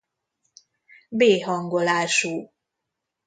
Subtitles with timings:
[1.11, 2.53] B hangolású.